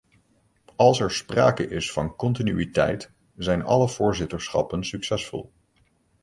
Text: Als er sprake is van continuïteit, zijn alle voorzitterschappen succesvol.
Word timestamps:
Als 0.77 0.99
er 0.99 1.09
sprake 1.11 1.67
is 1.67 1.91
van 1.91 2.15
continuïteit, 2.15 3.11
zijn 3.37 3.63
alle 3.63 3.89
voorzitterschappen 3.89 4.85
succesvol. 4.85 5.51